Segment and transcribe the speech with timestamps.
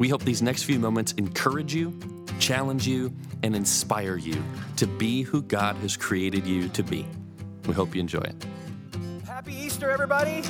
[0.00, 1.92] We hope these next few moments encourage you,
[2.38, 4.42] challenge you, and inspire you
[4.76, 7.06] to be who God has created you to be.
[7.66, 8.46] We hope you enjoy it.
[9.26, 10.42] Happy Easter, everybody.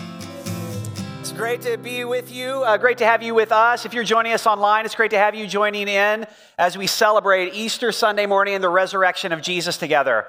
[1.18, 2.62] It's great to be with you.
[2.62, 3.84] Uh, great to have you with us.
[3.84, 7.52] If you're joining us online, it's great to have you joining in as we celebrate
[7.52, 10.28] Easter Sunday morning and the resurrection of Jesus together.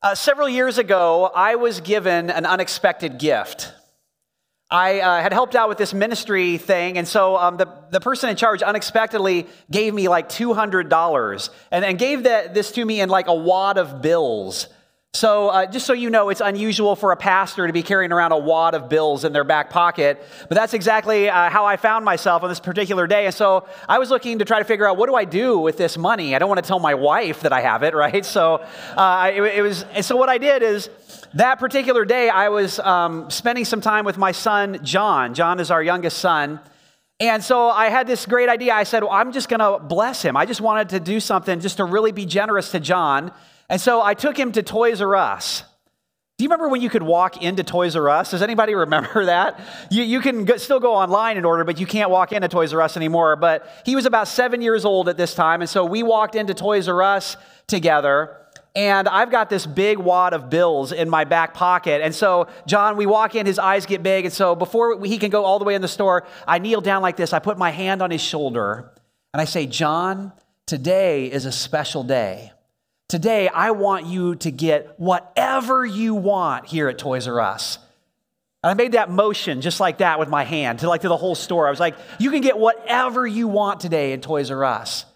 [0.00, 3.74] Uh, several years ago, I was given an unexpected gift.
[4.70, 8.30] I uh, had helped out with this ministry thing, and so um, the, the person
[8.30, 13.28] in charge unexpectedly gave me like $200 and, and gave this to me in like
[13.28, 14.66] a wad of bills.
[15.16, 18.32] So, uh, just so you know, it's unusual for a pastor to be carrying around
[18.32, 22.04] a wad of bills in their back pocket, but that's exactly uh, how I found
[22.04, 23.24] myself on this particular day.
[23.24, 25.78] And so, I was looking to try to figure out what do I do with
[25.78, 26.34] this money?
[26.34, 28.26] I don't want to tell my wife that I have it, right?
[28.26, 28.56] So,
[28.96, 30.90] uh, it, it, was, and so what I did is
[31.36, 35.34] that particular day, I was um, spending some time with my son, John.
[35.34, 36.60] John is our youngest son.
[37.20, 38.72] And so I had this great idea.
[38.72, 40.36] I said, well, I'm just going to bless him.
[40.36, 43.32] I just wanted to do something just to really be generous to John.
[43.68, 45.62] And so I took him to Toys R Us.
[46.38, 48.30] Do you remember when you could walk into Toys R Us?
[48.30, 49.60] Does anybody remember that?
[49.90, 52.72] You, you can go, still go online and order, but you can't walk into Toys
[52.72, 53.36] R Us anymore.
[53.36, 55.60] But he was about seven years old at this time.
[55.60, 58.38] And so we walked into Toys R Us together.
[58.76, 62.02] And I've got this big wad of bills in my back pocket.
[62.02, 64.26] And so, John, we walk in, his eyes get big.
[64.26, 67.00] And so, before he can go all the way in the store, I kneel down
[67.00, 67.32] like this.
[67.32, 68.92] I put my hand on his shoulder
[69.32, 70.30] and I say, John,
[70.66, 72.52] today is a special day.
[73.08, 77.78] Today, I want you to get whatever you want here at Toys R Us.
[78.62, 81.16] And I made that motion just like that with my hand to like to the
[81.16, 81.66] whole store.
[81.66, 85.06] I was like, you can get whatever you want today at Toys R Us.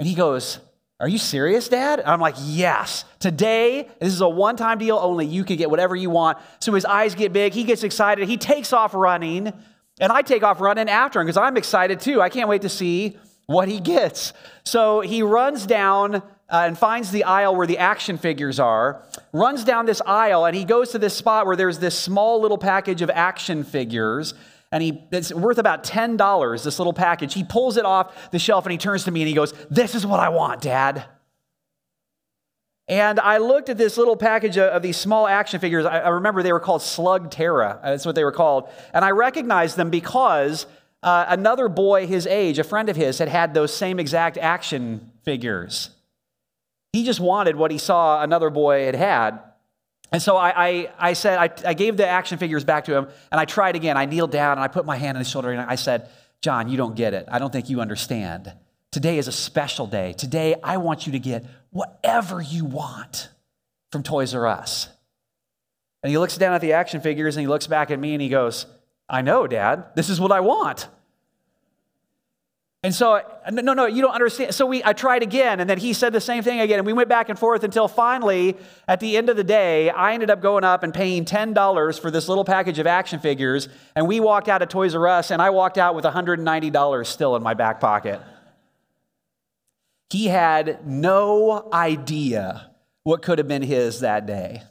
[0.00, 0.58] And he goes,
[1.00, 2.00] Are you serious, Dad?
[2.00, 3.04] And I'm like, Yes.
[3.20, 5.26] Today, this is a one time deal only.
[5.26, 6.38] You can get whatever you want.
[6.60, 7.52] So his eyes get big.
[7.52, 8.28] He gets excited.
[8.28, 9.52] He takes off running.
[10.00, 12.20] And I take off running after him because I'm excited too.
[12.20, 13.16] I can't wait to see
[13.46, 14.32] what he gets.
[14.64, 19.64] So he runs down uh, and finds the aisle where the action figures are, runs
[19.64, 23.02] down this aisle, and he goes to this spot where there's this small little package
[23.02, 24.34] of action figures.
[24.70, 27.34] And he, it's worth about $10, this little package.
[27.34, 29.94] He pulls it off the shelf and he turns to me and he goes, This
[29.94, 31.06] is what I want, Dad.
[32.88, 35.84] And I looked at this little package of, of these small action figures.
[35.84, 37.82] I, I, remember they were called Slugterra.
[37.82, 38.70] That's what they were called.
[38.94, 40.66] And I recognized them because
[41.02, 45.12] uh, another boy his age, a friend of his, had had those same exact action
[45.22, 45.90] figures.
[46.92, 49.38] He just wanted what he saw another boy had had.
[50.10, 53.08] And so I, I, I said, I, I, gave the action figures back to him,
[53.30, 53.96] and I tried again.
[53.96, 56.08] I kneeled down and I put my hand on his shoulder, and I said,
[56.40, 57.26] John, you don't get it.
[57.30, 58.52] I don't think you understand.
[58.90, 60.14] Today is a special day.
[60.14, 63.28] Today, I want you to get whatever you want
[63.92, 64.88] from Toys R Us.
[66.02, 68.22] And he looks down at the action figures and he looks back at me and
[68.22, 68.66] he goes,
[69.08, 69.86] I know, Dad.
[69.94, 70.86] This is what I want.
[72.84, 74.54] And so, no, no, you don't understand.
[74.54, 76.92] So we, I tried again, and then he said the same thing again, and we
[76.92, 78.56] went back and forth until finally,
[78.86, 82.12] at the end of the day, I ended up going up and paying $10 for
[82.12, 85.42] this little package of action figures, and we walked out of Toys R Us, and
[85.42, 88.20] I walked out with $190 still in my back pocket.
[90.10, 92.70] He had no idea
[93.02, 94.62] what could have been his that day.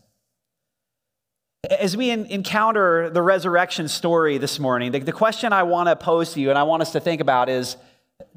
[1.69, 6.39] As we encounter the resurrection story this morning, the question I want to pose to
[6.39, 7.75] you and I want us to think about is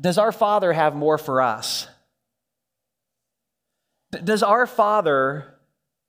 [0.00, 1.88] does our Father have more for us?
[4.10, 5.54] Does our Father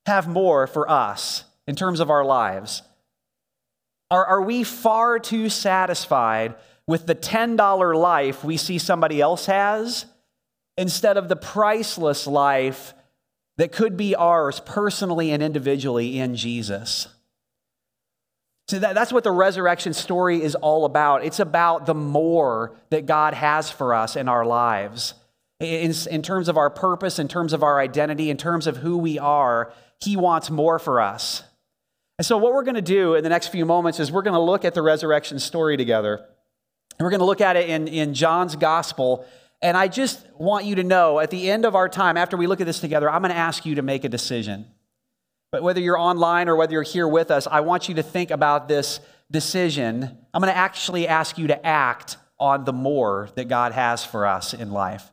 [0.05, 2.81] have more for us in terms of our lives?
[4.09, 6.55] Are, are we far too satisfied
[6.87, 10.05] with the $10 life we see somebody else has
[10.77, 12.93] instead of the priceless life
[13.57, 17.07] that could be ours personally and individually in Jesus?
[18.71, 21.25] So that, that's what the resurrection story is all about.
[21.25, 25.13] It's about the more that God has for us in our lives.
[25.59, 28.97] In, in terms of our purpose, in terms of our identity, in terms of who
[28.97, 31.43] we are, He wants more for us.
[32.17, 34.35] And so, what we're going to do in the next few moments is we're going
[34.35, 36.25] to look at the resurrection story together.
[36.97, 39.25] And we're going to look at it in, in John's gospel.
[39.61, 42.47] And I just want you to know at the end of our time, after we
[42.47, 44.65] look at this together, I'm going to ask you to make a decision.
[45.51, 48.31] But whether you're online or whether you're here with us, I want you to think
[48.31, 50.03] about this decision.
[50.33, 54.25] I'm going to actually ask you to act on the more that God has for
[54.25, 55.11] us in life.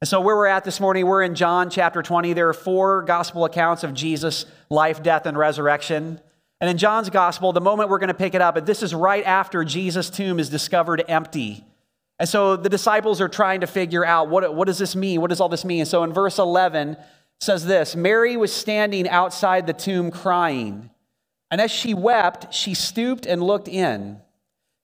[0.00, 2.32] And so, where we're at this morning, we're in John chapter 20.
[2.32, 6.20] There are four gospel accounts of Jesus' life, death, and resurrection.
[6.60, 9.24] And in John's gospel, the moment we're going to pick it up, this is right
[9.24, 11.64] after Jesus' tomb is discovered empty.
[12.18, 15.20] And so the disciples are trying to figure out what, what does this mean?
[15.20, 15.80] What does all this mean?
[15.80, 16.96] And so in verse 11
[17.40, 20.90] says this Mary was standing outside the tomb crying.
[21.50, 24.20] And as she wept, she stooped and looked in.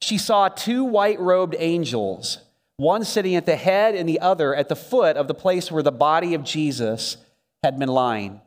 [0.01, 2.39] She saw two white robed angels,
[2.77, 5.83] one sitting at the head and the other at the foot of the place where
[5.83, 7.19] the body of Jesus
[7.63, 8.41] had been lying.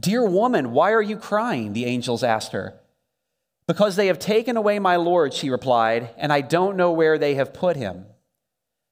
[0.00, 1.72] Dear woman, why are you crying?
[1.72, 2.78] The angels asked her.
[3.66, 7.34] Because they have taken away my Lord, she replied, and I don't know where they
[7.34, 8.06] have put him.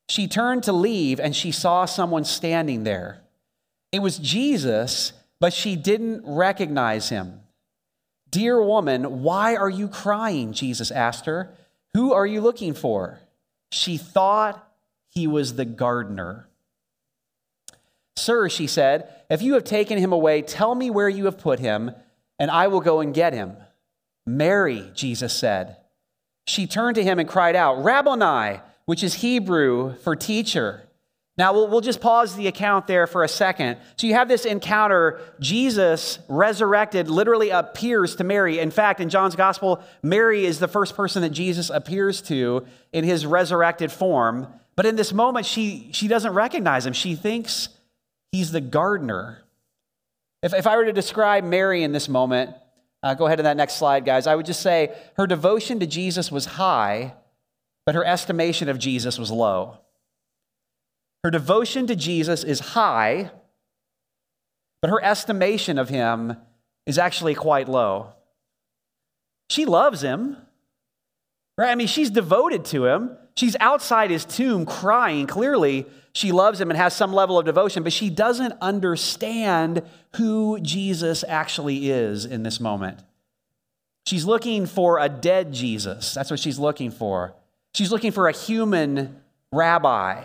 [0.08, 3.22] She turned to leave, and she saw someone standing there.
[3.96, 7.40] It was Jesus, but she didn't recognize him.
[8.28, 10.52] Dear woman, why are you crying?
[10.52, 11.54] Jesus asked her.
[11.94, 13.20] Who are you looking for?
[13.72, 14.70] She thought
[15.08, 16.46] he was the gardener.
[18.16, 21.58] Sir, she said, if you have taken him away, tell me where you have put
[21.58, 21.90] him,
[22.38, 23.56] and I will go and get him.
[24.26, 25.78] Mary, Jesus said.
[26.46, 30.85] She turned to him and cried out, Rabboni, which is Hebrew for teacher.
[31.38, 33.76] Now, we'll, we'll just pause the account there for a second.
[33.96, 35.20] So, you have this encounter.
[35.38, 38.58] Jesus, resurrected, literally appears to Mary.
[38.58, 43.04] In fact, in John's gospel, Mary is the first person that Jesus appears to in
[43.04, 44.46] his resurrected form.
[44.76, 46.94] But in this moment, she, she doesn't recognize him.
[46.94, 47.68] She thinks
[48.32, 49.42] he's the gardener.
[50.42, 52.54] If, if I were to describe Mary in this moment,
[53.02, 54.26] uh, go ahead to that next slide, guys.
[54.26, 57.14] I would just say her devotion to Jesus was high,
[57.84, 59.78] but her estimation of Jesus was low.
[61.26, 63.32] Her devotion to Jesus is high,
[64.80, 66.36] but her estimation of him
[66.86, 68.12] is actually quite low.
[69.50, 70.36] She loves him,
[71.58, 71.72] right?
[71.72, 73.18] I mean, she's devoted to him.
[73.34, 75.26] She's outside his tomb crying.
[75.26, 79.82] Clearly, she loves him and has some level of devotion, but she doesn't understand
[80.14, 83.00] who Jesus actually is in this moment.
[84.06, 86.14] She's looking for a dead Jesus.
[86.14, 87.34] That's what she's looking for.
[87.74, 89.20] She's looking for a human
[89.50, 90.22] rabbi,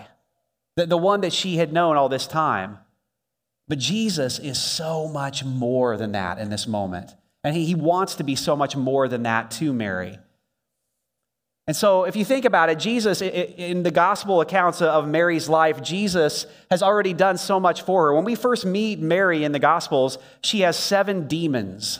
[0.82, 2.80] the, the one that she had known all this time.
[3.68, 7.12] But Jesus is so much more than that in this moment.
[7.44, 10.18] And he, he wants to be so much more than that to Mary.
[11.68, 15.82] And so, if you think about it, Jesus, in the gospel accounts of Mary's life,
[15.82, 18.14] Jesus has already done so much for her.
[18.16, 22.00] When we first meet Mary in the gospels, she has seven demons.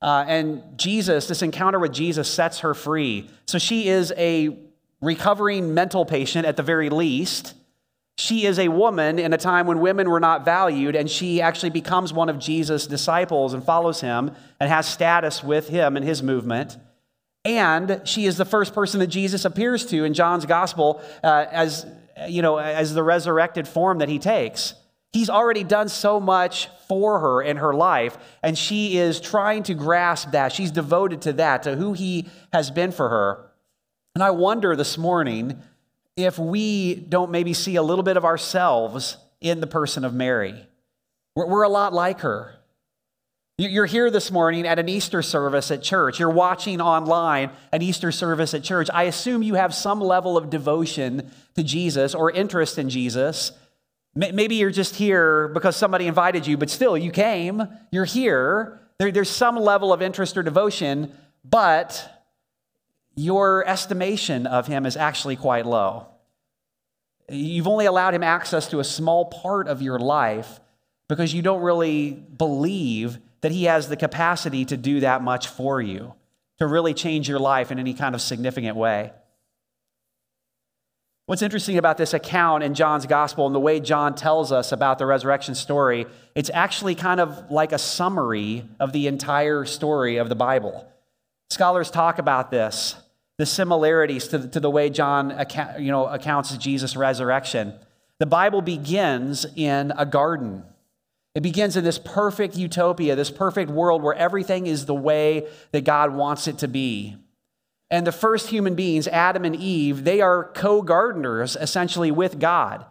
[0.00, 3.28] Uh, and Jesus, this encounter with Jesus, sets her free.
[3.46, 4.56] So, she is a
[5.00, 7.54] recovering mental patient at the very least.
[8.18, 11.70] She is a woman in a time when women were not valued, and she actually
[11.70, 16.22] becomes one of Jesus' disciples and follows him and has status with him and his
[16.22, 16.78] movement.
[17.44, 21.86] And she is the first person that Jesus appears to in John's gospel uh, as,
[22.26, 24.74] you know, as the resurrected form that he takes.
[25.12, 29.74] He's already done so much for her in her life, and she is trying to
[29.74, 30.52] grasp that.
[30.52, 33.50] She's devoted to that, to who he has been for her.
[34.14, 35.62] And I wonder this morning
[36.16, 40.66] if we don't maybe see a little bit of ourselves in the person of Mary.
[41.34, 42.54] We're, we're a lot like her.
[43.58, 46.20] You're here this morning at an Easter service at church.
[46.20, 48.88] You're watching online an Easter service at church.
[48.92, 53.52] I assume you have some level of devotion to Jesus or interest in Jesus.
[54.14, 57.66] Maybe you're just here because somebody invited you, but still, you came.
[57.90, 58.78] You're here.
[58.98, 62.15] There, there's some level of interest or devotion, but
[63.16, 66.06] your estimation of him is actually quite low.
[67.28, 70.60] You've only allowed him access to a small part of your life
[71.08, 75.80] because you don't really believe that He has the capacity to do that much for
[75.80, 76.14] you,
[76.58, 79.12] to really change your life in any kind of significant way.
[81.26, 84.98] What's interesting about this account in John's gospel and the way John tells us about
[84.98, 86.06] the resurrection story,
[86.36, 90.88] it's actually kind of like a summary of the entire story of the Bible.
[91.50, 92.94] Scholars talk about this,
[93.38, 97.74] the similarities to, to the way John account, you know, accounts Jesus' resurrection.
[98.18, 100.64] The Bible begins in a garden.
[101.34, 105.84] It begins in this perfect utopia, this perfect world where everything is the way that
[105.84, 107.16] God wants it to be.
[107.90, 112.86] And the first human beings, Adam and Eve, they are co gardeners essentially with God.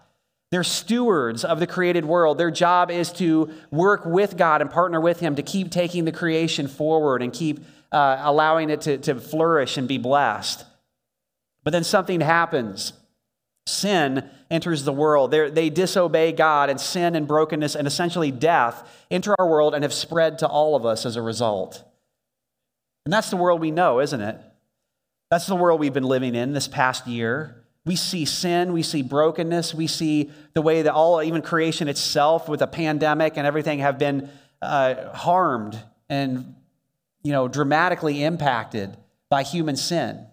[0.52, 2.38] They're stewards of the created world.
[2.38, 6.12] Their job is to work with God and partner with Him to keep taking the
[6.12, 7.60] creation forward and keep
[7.96, 10.66] uh, allowing it to, to flourish and be blessed.
[11.64, 12.92] But then something happens.
[13.68, 15.32] Sin enters the world.
[15.32, 19.84] They're, they disobey God, and sin and brokenness and essentially death enter our world and
[19.84, 21.84] have spread to all of us as a result.
[23.06, 24.42] And that's the world we know, isn't it?
[25.32, 27.64] That's the world we've been living in this past year.
[27.86, 32.50] We see sin, we see brokenness, we see the way that all, even creation itself,
[32.50, 34.30] with a pandemic and everything, have been
[34.62, 36.56] uh, harmed and
[37.26, 38.96] you know dramatically impacted
[39.30, 40.26] by human sin.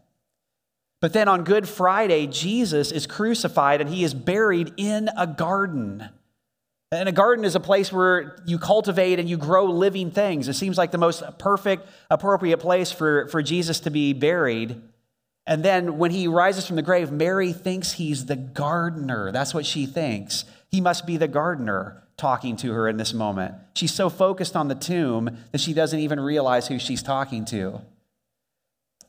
[1.00, 6.08] But then on Good Friday, Jesus is crucified and he is buried in a garden.
[6.92, 10.46] And a garden is a place where you cultivate and you grow living things.
[10.46, 14.80] It seems like the most perfect, appropriate place for, for Jesus to be buried.
[15.46, 19.32] And then when he rises from the grave, Mary thinks he's the gardener.
[19.32, 20.44] That's what she thinks.
[20.70, 23.52] He must be the gardener talking to her in this moment.
[23.74, 27.80] She's so focused on the tomb that she doesn't even realize who she's talking to.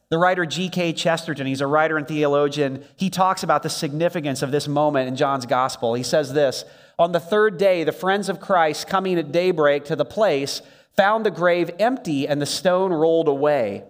[0.09, 0.93] The writer G.K.
[0.93, 5.15] Chesterton, he's a writer and theologian, he talks about the significance of this moment in
[5.15, 5.93] John's gospel.
[5.93, 6.65] He says this
[6.97, 10.63] on the third day, the friends of Christ, coming at daybreak to the place,
[10.95, 13.83] found the grave empty and the stone rolled away.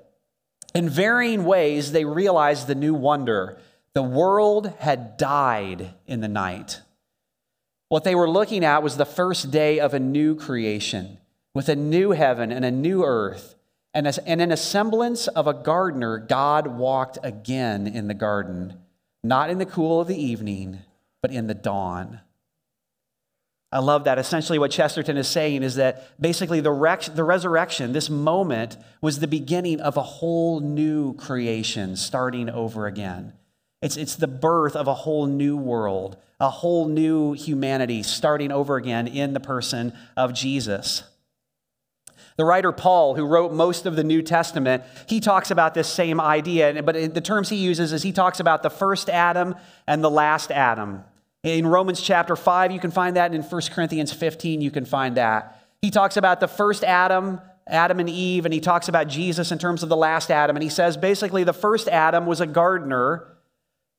[0.75, 3.57] In varying ways, they realized the new wonder.
[3.93, 6.81] The world had died in the night.
[7.93, 11.19] What they were looking at was the first day of a new creation,
[11.53, 13.53] with a new heaven and a new earth.
[13.93, 18.79] And, as, and in a semblance of a gardener, God walked again in the garden,
[19.23, 20.79] not in the cool of the evening,
[21.21, 22.21] but in the dawn.
[23.71, 24.17] I love that.
[24.17, 29.27] Essentially, what Chesterton is saying is that basically the, the resurrection, this moment, was the
[29.27, 33.33] beginning of a whole new creation starting over again.
[33.83, 38.77] It's, it's the birth of a whole new world, a whole new humanity starting over
[38.77, 41.03] again in the person of Jesus.
[42.37, 46.21] The writer Paul, who wrote most of the New Testament, he talks about this same
[46.21, 49.53] idea, but the terms he uses is he talks about the first Adam
[49.85, 51.03] and the last Adam.
[51.43, 53.33] In Romans chapter 5, you can find that.
[53.33, 55.61] And in 1 Corinthians 15, you can find that.
[55.81, 59.59] He talks about the first Adam, Adam and Eve, and he talks about Jesus in
[59.59, 60.55] terms of the last Adam.
[60.55, 63.27] And he says basically the first Adam was a gardener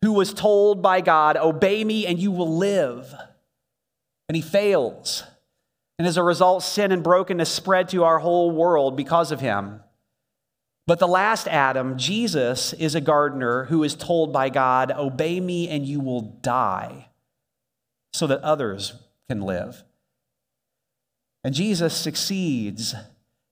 [0.03, 3.15] who was told by God, Obey me and you will live.
[4.29, 5.25] And he fails.
[5.99, 9.81] And as a result, sin and brokenness spread to our whole world because of him.
[10.87, 15.69] But the last Adam, Jesus, is a gardener who is told by God, Obey me
[15.69, 17.09] and you will die
[18.13, 18.95] so that others
[19.29, 19.85] can live.
[21.43, 22.95] And Jesus succeeds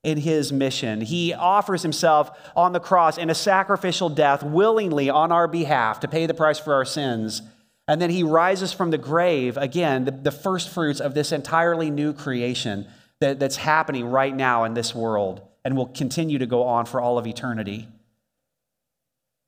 [0.03, 1.01] in his mission.
[1.01, 6.09] He offers himself on the cross in a sacrificial death willingly on our behalf to
[6.09, 7.43] pay the price for our sins.
[7.87, 11.91] And then he rises from the grave, again, the, the first fruits of this entirely
[11.91, 12.87] new creation
[13.21, 17.01] that, that's happening right now in this world and will continue to go on for
[17.01, 17.89] all of eternity.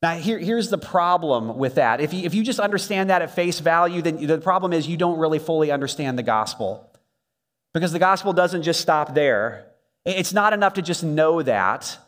[0.03, 2.01] Now, here, here's the problem with that.
[2.01, 4.99] If you, if you just understand that at face value, then the problem is you
[4.99, 6.91] don't really fully understand the gospel.
[7.73, 9.67] Because the gospel doesn't just stop there.
[10.05, 11.99] It's not enough to just know that.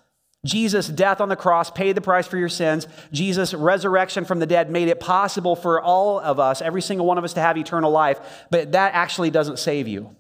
[0.45, 2.87] Jesus' death on the cross paid the price for your sins.
[3.11, 7.19] Jesus' resurrection from the dead made it possible for all of us, every single one
[7.19, 8.47] of us, to have eternal life.
[8.50, 10.15] But that actually doesn't save you.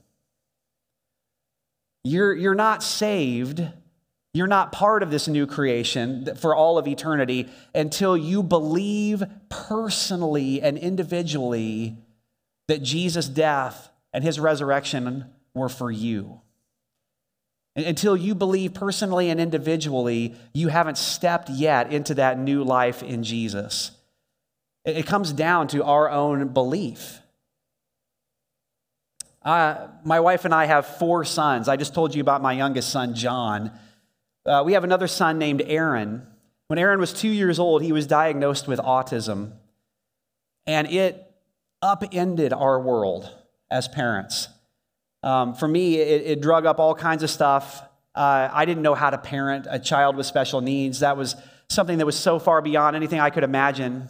[2.02, 3.62] You're, you're not saved
[4.36, 10.60] you're not part of this new creation for all of eternity until you believe personally
[10.60, 11.96] and individually
[12.68, 16.42] that Jesus' death and his resurrection were for you.
[17.76, 23.22] Until you believe personally and individually, you haven't stepped yet into that new life in
[23.22, 23.90] Jesus.
[24.86, 27.20] It comes down to our own belief.
[29.42, 31.68] Uh, my wife and I have four sons.
[31.68, 33.70] I just told you about my youngest son, John.
[34.46, 36.26] Uh, we have another son named Aaron.
[36.68, 39.52] When Aaron was two years old, he was diagnosed with autism,
[40.66, 41.30] and it
[41.82, 43.30] upended our world
[43.70, 44.48] as parents.
[45.22, 47.82] Um, for me, it, it, drug up all kinds of stuff.
[48.14, 51.00] Uh, I didn't know how to parent a child with special needs.
[51.00, 51.36] That was
[51.68, 54.08] something that was so far beyond anything I could imagine.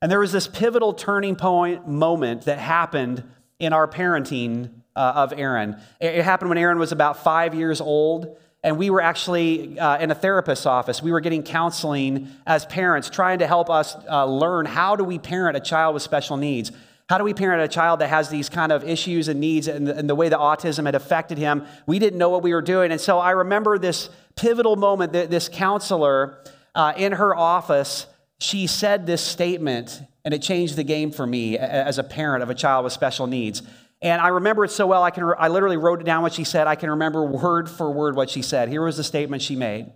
[0.00, 3.24] And there was this pivotal turning point moment that happened
[3.58, 5.76] in our parenting uh, of Aaron.
[6.00, 9.98] It, it happened when Aaron was about five years old and we were actually uh,
[9.98, 11.00] in a therapist's office.
[11.00, 15.20] We were getting counseling as parents, trying to help us uh, learn how do we
[15.20, 16.72] parent a child with special needs.
[17.08, 19.86] How do we parent a child that has these kind of issues and needs and
[19.86, 21.64] the, and the way that autism had affected him?
[21.86, 22.90] We didn't know what we were doing.
[22.90, 26.42] And so I remember this pivotal moment that this counselor
[26.74, 28.06] uh, in her office,
[28.40, 32.50] she said this statement, and it changed the game for me as a parent of
[32.50, 33.62] a child with special needs.
[34.02, 36.44] And I remember it so well, I, can, I literally wrote it down what she
[36.44, 36.66] said.
[36.66, 38.68] I can remember word for word what she said.
[38.68, 39.92] Here was the statement she made.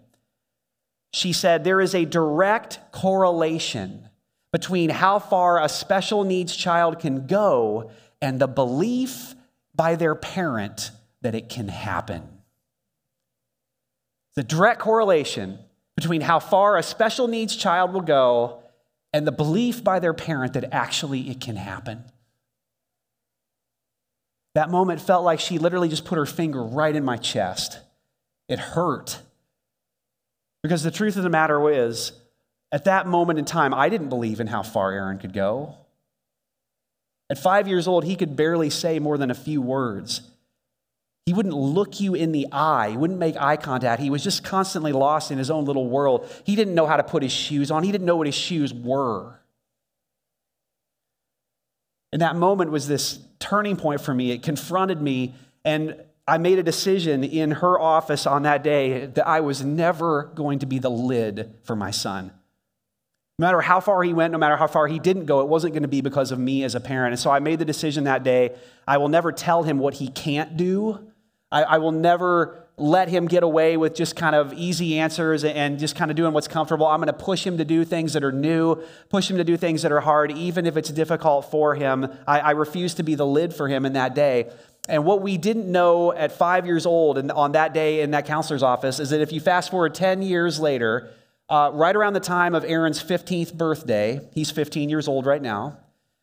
[1.13, 4.10] She said, There is a direct correlation
[4.53, 7.91] between how far a special needs child can go
[8.21, 9.35] and the belief
[9.75, 10.91] by their parent
[11.23, 12.23] that it can happen.
[14.37, 15.59] The direct correlation
[15.97, 18.63] between how far a special needs child will go
[19.13, 22.05] and the belief by their parent that actually it can happen.
[24.55, 27.79] That moment felt like she literally just put her finger right in my chest.
[28.49, 29.21] It hurt.
[30.63, 32.13] Because the truth of the matter is,
[32.73, 35.77] at that moment in time, I didn't believe in how far Aaron could go.
[37.29, 40.23] At five years old, he could barely say more than a few words.
[41.27, 42.91] He wouldn't look you in the eye.
[42.91, 44.03] He wouldn't make eye contact.
[44.03, 46.29] He was just constantly lost in his own little world.
[46.45, 48.75] He didn't know how to put his shoes on, he didn't know what his shoes
[48.75, 49.37] were.
[52.13, 54.33] And that moment was this turning point for me.
[54.33, 55.35] It confronted me,
[55.65, 55.95] and
[56.27, 60.59] I made a decision in her office on that day that I was never going
[60.61, 62.33] to be the lid for my son.
[63.41, 65.73] No matter how far he went, no matter how far he didn't go, it wasn't
[65.73, 67.15] going to be because of me as a parent.
[67.15, 68.55] And so I made the decision that day
[68.87, 71.11] I will never tell him what he can't do.
[71.51, 75.79] I, I will never let him get away with just kind of easy answers and
[75.79, 76.87] just kind of doing what's comfortable.
[76.87, 79.57] I'm going to push him to do things that are new, push him to do
[79.57, 82.13] things that are hard, even if it's difficult for him.
[82.29, 84.51] I, I refuse to be the lid for him in that day.
[84.87, 88.27] And what we didn't know at five years old and on that day in that
[88.27, 91.11] counselor's office is that if you fast forward 10 years later,
[91.51, 95.77] uh, right around the time of Aaron's 15th birthday, he's 15 years old right now,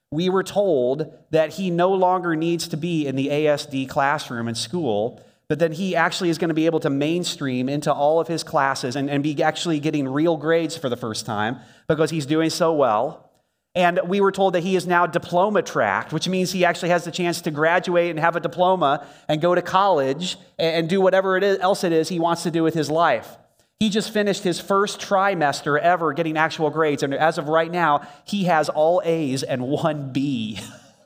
[0.10, 4.56] we were told that he no longer needs to be in the ASD classroom in
[4.56, 8.28] school, but that he actually is going to be able to mainstream into all of
[8.30, 11.58] his classes and, and be actually getting real grades for the first time
[11.90, 13.30] because he's doing so well.
[13.76, 17.04] And we were told that he is now diploma tracked, which means he actually has
[17.04, 21.36] the chance to graduate and have a diploma and go to college and do whatever
[21.38, 23.38] it is, else it is he wants to do with his life.
[23.80, 28.08] He just finished his first trimester ever getting actual grades, and as of right now,
[28.26, 30.60] he has all A's and one B.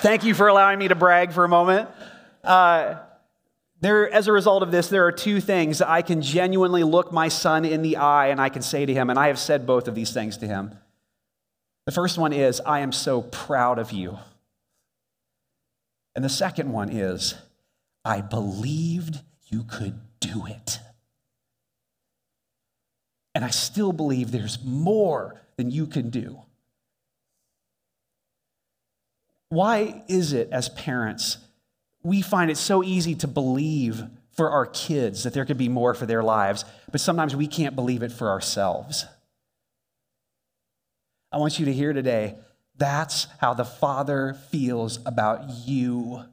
[0.00, 1.88] Thank you for allowing me to brag for a moment.
[2.44, 2.96] Uh,
[3.80, 7.26] there, as a result of this, there are two things I can genuinely look my
[7.26, 9.88] son in the eye and I can say to him, and I have said both
[9.88, 10.78] of these things to him.
[11.86, 14.16] The first one is, I am so proud of you.
[16.16, 17.34] And the second one is,
[18.02, 20.80] I believed you could do it.
[23.34, 26.40] And I still believe there's more than you can do.
[29.50, 31.36] Why is it, as parents,
[32.02, 35.92] we find it so easy to believe for our kids that there could be more
[35.92, 39.04] for their lives, but sometimes we can't believe it for ourselves?
[41.30, 42.36] I want you to hear today
[42.78, 46.24] that's how the Father feels about you.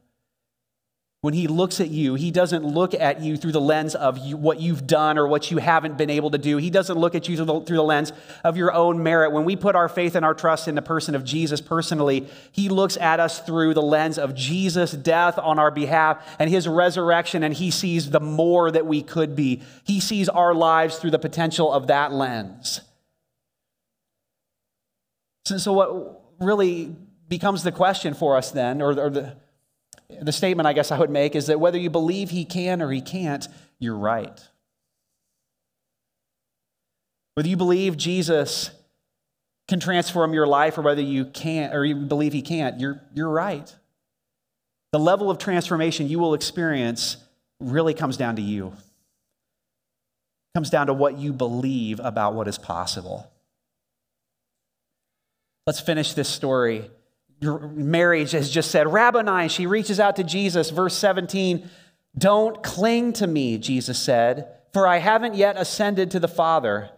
[1.23, 4.35] When he looks at you, he doesn't look at you through the lens of you,
[4.35, 6.57] what you've done or what you haven't been able to do.
[6.57, 8.11] He doesn't look at you through the, through the lens
[8.43, 9.31] of your own merit.
[9.31, 12.67] When we put our faith and our trust in the person of Jesus personally, he
[12.67, 17.41] looks at us through the lens of Jesus' death on our behalf and his resurrection,
[17.41, 19.63] and he sees the more that we could be.
[19.85, 22.81] He sees our lives through the potential of that lens.
[25.45, 26.95] So, so what really
[27.27, 29.35] becomes the question for us then, or, or the,
[30.21, 32.91] the statement I guess I would make is that whether you believe he can or
[32.91, 33.47] he can't,
[33.79, 34.39] you're right.
[37.35, 38.71] Whether you believe Jesus
[39.67, 43.29] can transform your life or whether you can't or you believe he can't, you're, you're
[43.29, 43.73] right.
[44.91, 47.17] The level of transformation you will experience
[47.59, 48.67] really comes down to you.
[48.67, 53.32] It comes down to what you believe about what is possible.
[55.65, 56.89] Let's finish this story.
[57.41, 59.47] Mary has just said, Rabboni.
[59.49, 60.69] She reaches out to Jesus.
[60.69, 61.69] Verse 17,
[62.17, 66.89] Don't cling to me, Jesus said, for I haven't yet ascended to the Father.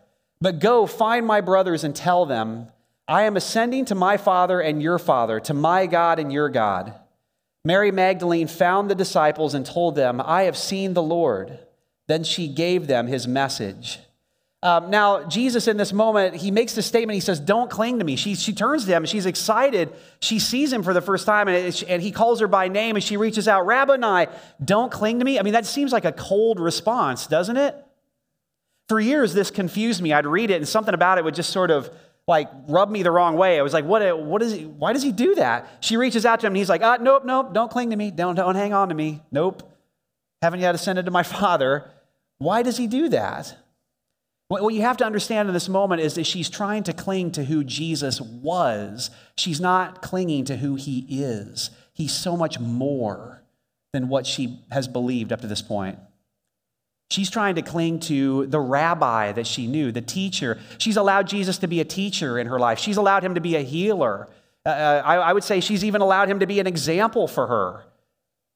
[0.42, 2.68] But go find my brothers and tell them,
[3.08, 6.94] I am ascending to my Father and your Father, to my God and your God.
[7.64, 11.60] Mary Magdalene found the disciples and told them, I have seen the Lord.
[12.08, 14.00] Then she gave them his message.
[14.66, 17.14] Um, now, Jesus, in this moment, he makes the statement.
[17.14, 18.16] He says, Don't cling to me.
[18.16, 19.06] She, she turns to him.
[19.06, 19.94] She's excited.
[20.22, 22.96] She sees him for the first time, and, it, and he calls her by name,
[22.96, 24.26] and she reaches out, Rabboni,
[24.64, 25.38] don't cling to me.
[25.38, 27.76] I mean, that seems like a cold response, doesn't it?
[28.90, 30.14] For years, this confused me.
[30.14, 31.92] I'd read it, and something about it would just sort of
[32.28, 33.60] like rub me the wrong way.
[33.60, 35.78] I was like, what, what is he, why does he do that?
[35.82, 38.10] She reaches out to him, and he's like, uh, Nope, nope, don't cling to me.
[38.10, 39.22] Don't, don't hang on to me.
[39.32, 39.62] Nope.
[40.42, 41.92] Haven't yet ascended to my Father.
[42.40, 43.56] Why does he do that?
[44.48, 47.44] What you have to understand in this moment is that she's trying to cling to
[47.44, 49.10] who Jesus was.
[49.36, 51.72] She's not clinging to who he is.
[51.94, 53.42] He's so much more
[53.92, 55.98] than what she has believed up to this point.
[57.10, 60.60] She's trying to cling to the rabbi that she knew, the teacher.
[60.78, 62.78] She's allowed Jesus to be a teacher in her life.
[62.78, 64.28] She's allowed him to be a healer.
[64.66, 67.48] Uh, uh I, I would say she's even allowed him to be an example for
[67.48, 67.84] her.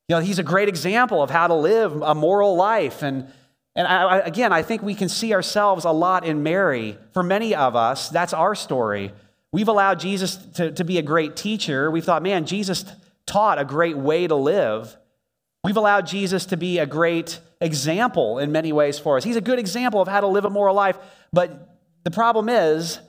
[0.08, 3.02] You know, he's a great example of how to live a moral life.
[3.02, 3.32] And,
[3.76, 6.98] and I, again, I think we can see ourselves a lot in Mary.
[7.14, 9.12] For many of us, that's our story.
[9.52, 11.90] We've allowed Jesus to, to be a great teacher.
[11.90, 12.86] We've thought, man, Jesus
[13.26, 14.96] taught a great way to live.
[15.64, 19.24] We've allowed Jesus to be a great example in many ways for us.
[19.24, 20.98] He's a good example of how to live a moral life.
[21.34, 23.00] But the problem is,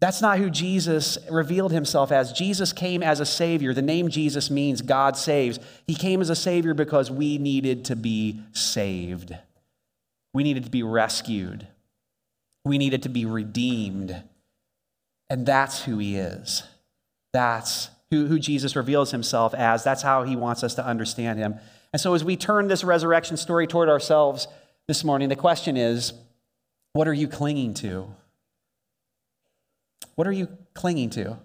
[0.00, 2.32] that's not who Jesus revealed himself as.
[2.32, 3.74] Jesus came as a Savior.
[3.74, 5.58] The name Jesus means God saves.
[5.86, 9.34] He came as a Savior because we needed to be saved.
[10.32, 11.66] We needed to be rescued.
[12.64, 14.22] We needed to be redeemed.
[15.28, 16.62] And that's who He is.
[17.32, 19.84] That's who, who Jesus reveals Himself as.
[19.84, 21.56] That's how He wants us to understand Him.
[21.92, 24.46] And so, as we turn this resurrection story toward ourselves
[24.86, 26.12] this morning, the question is
[26.92, 28.08] what are you clinging to?
[30.14, 31.38] What are you clinging to?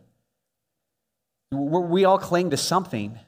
[1.52, 3.20] We all cling to something.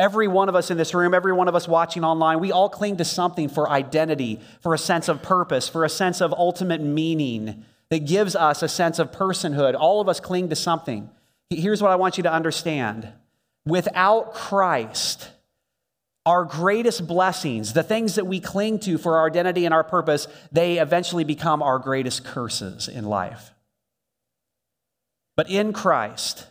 [0.00, 2.70] Every one of us in this room, every one of us watching online, we all
[2.70, 6.80] cling to something for identity, for a sense of purpose, for a sense of ultimate
[6.80, 9.74] meaning that gives us a sense of personhood.
[9.78, 11.10] All of us cling to something.
[11.50, 13.12] Here's what I want you to understand
[13.66, 15.28] without Christ,
[16.24, 20.28] our greatest blessings, the things that we cling to for our identity and our purpose,
[20.50, 23.52] they eventually become our greatest curses in life.
[25.36, 26.46] But in Christ,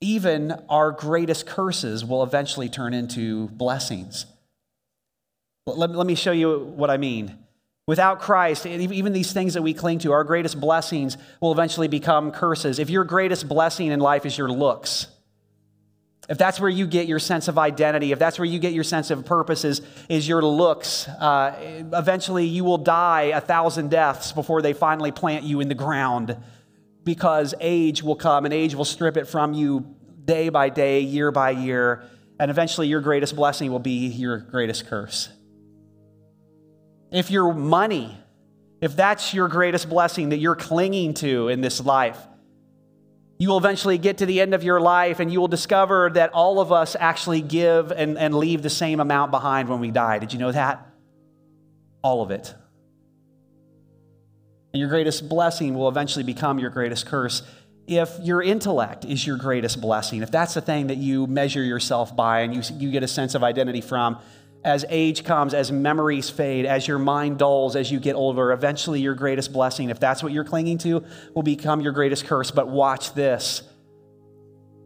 [0.00, 4.26] even our greatest curses will eventually turn into blessings.
[5.66, 7.36] Let, let me show you what I mean.
[7.86, 12.32] Without Christ, even these things that we cling to, our greatest blessings will eventually become
[12.32, 12.78] curses.
[12.78, 15.06] If your greatest blessing in life is your looks,
[16.28, 18.84] if that's where you get your sense of identity, if that's where you get your
[18.84, 19.80] sense of purpose is,
[20.10, 21.54] is your looks, uh,
[21.94, 26.36] eventually you will die a thousand deaths before they finally plant you in the ground
[27.08, 31.32] because age will come and age will strip it from you day by day, year
[31.32, 32.02] by year,
[32.38, 35.30] and eventually your greatest blessing will be your greatest curse.
[37.10, 38.14] If your money,
[38.82, 42.18] if that's your greatest blessing that you're clinging to in this life,
[43.38, 46.34] you will eventually get to the end of your life and you will discover that
[46.34, 50.18] all of us actually give and, and leave the same amount behind when we die.
[50.18, 50.86] Did you know that?
[52.02, 52.54] All of it.
[54.72, 57.42] And your greatest blessing will eventually become your greatest curse.
[57.86, 62.14] If your intellect is your greatest blessing, if that's the thing that you measure yourself
[62.14, 64.18] by and you, you get a sense of identity from,
[64.64, 69.00] as age comes, as memories fade, as your mind dulls, as you get older, eventually
[69.00, 71.04] your greatest blessing, if that's what you're clinging to,
[71.34, 72.50] will become your greatest curse.
[72.50, 73.62] But watch this.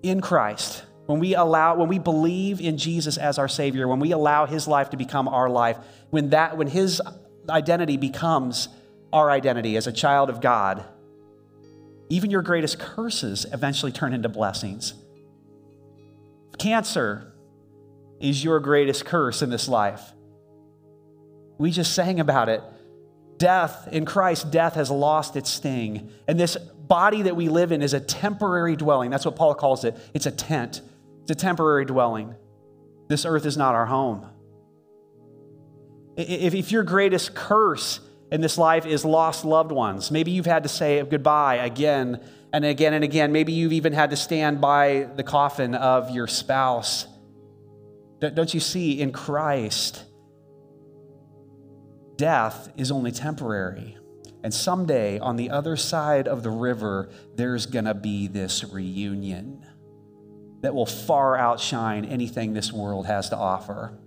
[0.02, 4.12] In Christ, when we allow, when we believe in Jesus as our Savior, when we
[4.12, 5.78] allow His life to become our life,
[6.10, 7.00] when that, when His
[7.48, 8.68] identity becomes
[9.12, 10.84] our identity as a child of God,
[12.08, 14.94] even your greatest curses eventually turn into blessings.
[16.58, 17.32] Cancer
[18.20, 20.12] is your greatest curse in this life.
[21.58, 22.62] We just sang about it.
[23.38, 26.10] Death, in Christ, death has lost its sting.
[26.28, 29.10] And this body that we live in is a temporary dwelling.
[29.10, 29.96] That's what Paul calls it.
[30.14, 30.82] It's a tent,
[31.22, 32.34] it's a temporary dwelling.
[33.08, 34.26] This earth is not our home.
[36.16, 38.00] If, your greatest curse
[38.32, 40.10] in this life is lost loved ones.
[40.10, 42.18] Maybe you've had to say goodbye again
[42.50, 43.30] and again and again.
[43.30, 47.06] Maybe you've even had to stand by the coffin of your spouse.
[48.20, 50.04] Don't you see, in Christ,
[52.16, 53.98] death is only temporary.
[54.42, 59.66] And someday, on the other side of the river, there's going to be this reunion
[60.62, 63.98] that will far outshine anything this world has to offer.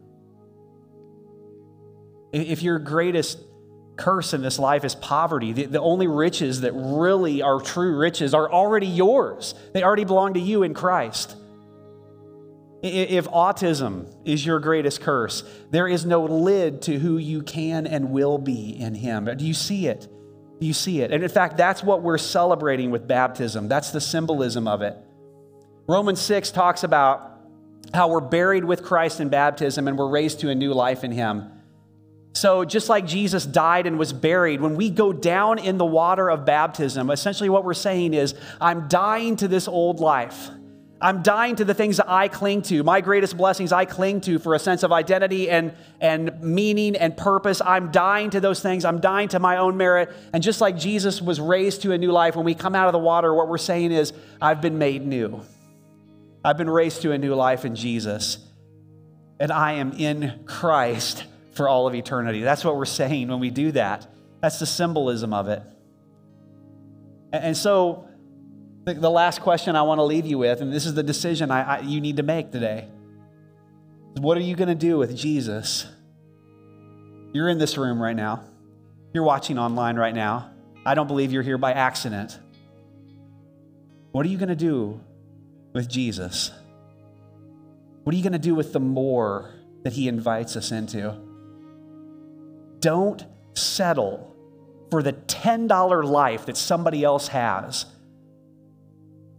[2.33, 3.37] If your greatest
[3.97, 5.53] curse in this life is poverty.
[5.53, 10.33] The, the, only riches that really are true riches are already yours, they already belong
[10.33, 11.35] to you in Christ.
[12.83, 18.11] If autism is your greatest curse, there is no lid to who you can and
[18.11, 19.25] will be in Him.
[19.37, 20.07] Do you see it?
[20.59, 21.11] Do you see it?
[21.11, 23.67] And in fact, that's what we're celebrating with baptism.
[23.67, 24.95] That's the symbolism of it.
[25.87, 27.31] Romans 6 talks about
[27.93, 31.11] how we're buried with Christ in baptism and we're raised to a new life in
[31.11, 31.51] Him.
[32.35, 36.29] So, just like Jesus died and was buried, when we go down in the water
[36.29, 40.49] of baptism, essentially what we're saying is, I'm dying to this old life.
[40.99, 44.37] I'm dying to the things that I cling to, my greatest blessings I cling to
[44.37, 47.61] for a sense of identity and, and meaning and purpose.
[47.61, 48.83] I'm dying to those things.
[48.83, 50.11] I'm dying to my own merit.
[50.33, 52.93] And just like Jesus was raised to a new life, when we come out of
[52.93, 55.41] the water, what we're saying is, I've been made new.
[56.43, 58.39] I've been raised to a new life in Jesus.
[59.39, 61.23] And I am in Christ
[61.55, 62.41] for all of eternity.
[62.41, 64.07] That's what we're saying when we do that.
[64.41, 65.63] That's the symbolism of it.
[67.31, 68.07] And so,
[68.85, 71.77] the last question I want to leave you with, and this is the decision I,
[71.77, 72.87] I, you need to make today.
[74.17, 75.87] What are you going to do with Jesus?
[77.33, 78.43] You're in this room right now.
[79.13, 80.51] You're watching online right now.
[80.85, 82.37] I don't believe you're here by accident.
[84.11, 85.01] What are you going to do
[85.73, 86.51] with Jesus?
[88.03, 89.51] What are you going to do with the more
[89.83, 91.24] that he invites us into?
[92.85, 94.31] Don't settle
[94.91, 97.87] for the $10 life that somebody else has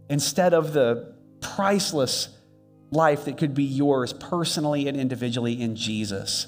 [0.09, 2.27] instead of the priceless
[2.91, 6.47] life that could be yours personally and individually in Jesus.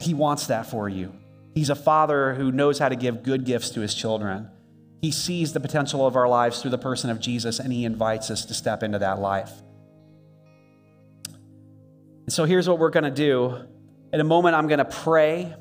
[0.00, 1.14] He wants that for you.
[1.52, 4.50] He's a father who knows how to give good gifts to his children.
[5.02, 8.30] He sees the potential of our lives through the person of Jesus, and he invites
[8.30, 9.50] us to step into that life.
[11.26, 13.66] And so here's what we're going to do.
[14.12, 15.54] In a moment, I'm going to pray,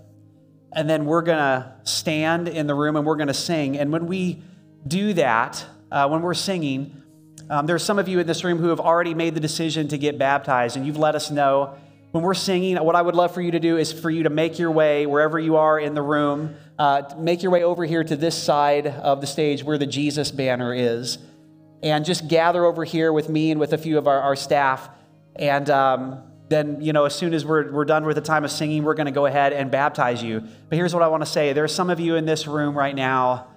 [0.73, 3.77] and then we're going to stand in the room and we're going to sing.
[3.77, 4.41] And when we
[4.87, 7.03] do that, uh, when we're singing,
[7.49, 9.99] um, there's some of you in this room who have already made the decision to
[9.99, 11.75] get baptized, and you've let us know.
[12.11, 14.31] When we're singing, what I would love for you to do is for you to
[14.31, 18.03] make your way wherever you are in the room, uh, make your way over here
[18.03, 21.19] to this side of the stage where the Jesus banner is,
[21.83, 24.89] and just gather over here with me and with a few of our, our staff.
[25.35, 28.51] And um, then, you know, as soon as we're, we're done with the time of
[28.51, 30.41] singing, we're going to go ahead and baptize you.
[30.67, 32.77] But here's what I want to say there are some of you in this room
[32.77, 33.47] right now,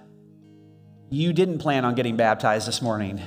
[1.09, 3.19] you didn't plan on getting baptized this morning.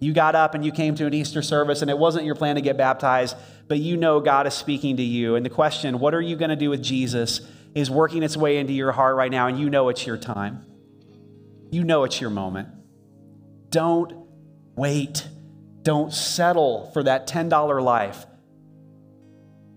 [0.00, 2.54] You got up and you came to an Easter service, and it wasn't your plan
[2.54, 5.34] to get baptized, but you know God is speaking to you.
[5.34, 7.40] And the question, what are you going to do with Jesus,
[7.74, 10.64] is working its way into your heart right now, and you know it's your time.
[11.72, 12.68] You know it's your moment.
[13.70, 14.12] Don't
[14.76, 15.26] wait.
[15.82, 18.24] Don't settle for that $10 life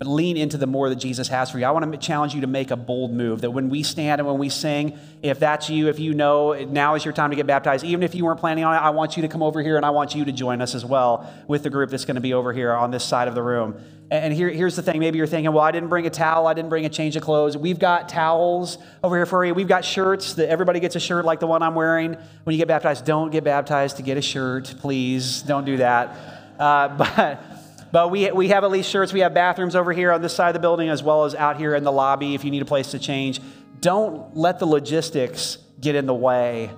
[0.02, 1.66] but lean into the more that Jesus has for you.
[1.66, 4.28] I want to challenge you to make a bold move that when we stand and
[4.28, 7.46] when we sing, if that's you, if you know now is your time to get
[7.46, 9.78] baptized, even if you weren't planning on it, I want you to come over here
[9.78, 12.22] and I want you to join us as well with the group that's going to
[12.22, 13.80] be over here on this side of the room.
[14.10, 16.56] And here, here's the thing maybe you're thinking, well, I didn't bring a towel, I
[16.56, 17.56] didn't bring a change of clothes.
[17.56, 19.54] We've got towels over here for you.
[19.54, 22.18] We've got shirts that everybody gets a shirt like the one I'm wearing.
[22.44, 25.44] When you get baptized, don't get baptized to get a shirt, please.
[25.44, 26.18] Don't do that.
[26.58, 27.51] Uh, but
[27.92, 29.12] but we, we have at least shirts.
[29.12, 31.58] We have bathrooms over here on this side of the building as well as out
[31.58, 33.42] here in the lobby if you need a place to change.
[33.80, 36.72] Don't let the logistics get in the way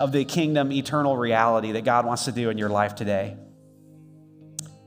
[0.00, 3.36] of the kingdom eternal reality that God wants to do in your life today.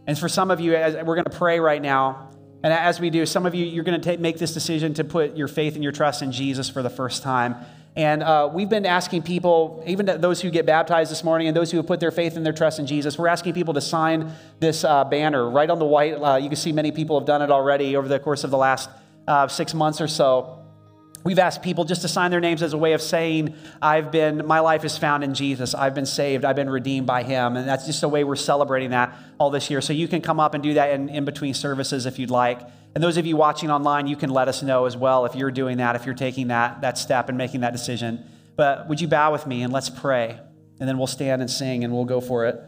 [0.07, 2.29] And for some of you, as we're going to pray right now.
[2.63, 5.03] And as we do, some of you, you're going to take, make this decision to
[5.03, 7.55] put your faith and your trust in Jesus for the first time.
[7.95, 11.71] And uh, we've been asking people, even those who get baptized this morning and those
[11.71, 14.31] who have put their faith and their trust in Jesus, we're asking people to sign
[14.59, 16.13] this uh, banner right on the white.
[16.13, 18.57] Uh, you can see many people have done it already over the course of the
[18.57, 18.89] last
[19.27, 20.60] uh, six months or so.
[21.23, 24.45] We've asked people just to sign their names as a way of saying, I've been,
[24.45, 25.75] my life is found in Jesus.
[25.75, 26.45] I've been saved.
[26.45, 27.55] I've been redeemed by him.
[27.57, 29.81] And that's just a way we're celebrating that all this year.
[29.81, 32.61] So you can come up and do that in, in between services if you'd like.
[32.95, 35.51] And those of you watching online, you can let us know as well if you're
[35.51, 38.25] doing that, if you're taking that, that step and making that decision.
[38.55, 40.39] But would you bow with me and let's pray?
[40.79, 42.59] And then we'll stand and sing and we'll go for it.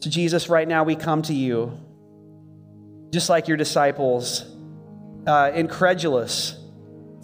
[0.00, 1.78] So, Jesus, right now we come to you
[3.12, 4.44] just like your disciples,
[5.26, 6.56] uh, incredulous.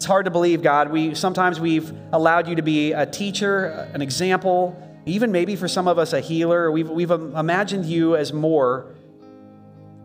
[0.03, 0.91] It's hard to believe, God.
[0.91, 5.87] We sometimes we've allowed you to be a teacher, an example, even maybe for some
[5.87, 6.69] of us a healer.
[6.69, 8.93] We've, we've imagined you as more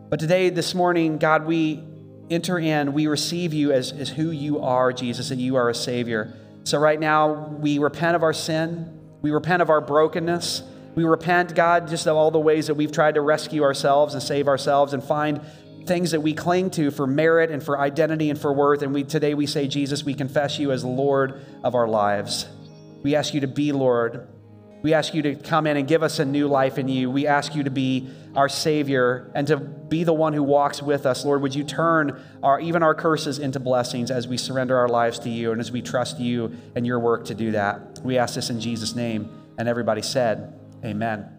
[0.09, 1.83] but today, this morning, God, we
[2.29, 5.75] enter in, we receive you as, as who you are, Jesus, and you are a
[5.75, 6.33] Savior.
[6.63, 10.63] So right now, we repent of our sin, we repent of our brokenness.
[10.95, 14.23] We repent, God, just of all the ways that we've tried to rescue ourselves and
[14.23, 15.41] save ourselves and find
[15.85, 18.81] things that we cling to for merit and for identity and for worth.
[18.81, 22.47] And we today we say, Jesus, we confess you as Lord of our lives.
[23.03, 24.27] We ask you to be Lord
[24.81, 27.11] we ask you to come in and give us a new life in you.
[27.11, 31.05] We ask you to be our Savior and to be the one who walks with
[31.05, 31.25] us.
[31.25, 35.19] Lord, would you turn our, even our curses into blessings as we surrender our lives
[35.19, 37.99] to you and as we trust you and your work to do that?
[38.03, 39.29] We ask this in Jesus' name.
[39.57, 41.38] And everybody said, Amen.